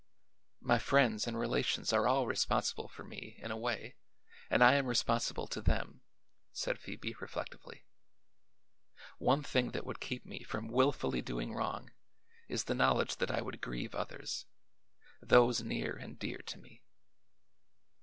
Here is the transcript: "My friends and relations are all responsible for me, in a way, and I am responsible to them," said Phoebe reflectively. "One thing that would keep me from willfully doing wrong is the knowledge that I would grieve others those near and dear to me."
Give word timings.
"My 0.61 0.79
friends 0.79 1.27
and 1.27 1.37
relations 1.37 1.93
are 1.93 2.07
all 2.07 2.25
responsible 2.25 2.87
for 2.87 3.03
me, 3.03 3.35
in 3.37 3.51
a 3.51 3.55
way, 3.55 3.97
and 4.49 4.63
I 4.63 4.73
am 4.73 4.87
responsible 4.87 5.45
to 5.49 5.61
them," 5.61 6.01
said 6.51 6.79
Phoebe 6.79 7.13
reflectively. 7.19 7.85
"One 9.19 9.43
thing 9.43 9.73
that 9.73 9.85
would 9.85 9.99
keep 9.99 10.25
me 10.25 10.41
from 10.41 10.69
willfully 10.69 11.21
doing 11.21 11.53
wrong 11.53 11.91
is 12.47 12.63
the 12.63 12.73
knowledge 12.73 13.17
that 13.17 13.29
I 13.29 13.41
would 13.43 13.61
grieve 13.61 13.93
others 13.93 14.47
those 15.21 15.61
near 15.61 15.95
and 15.97 16.17
dear 16.17 16.39
to 16.39 16.57
me." 16.57 16.81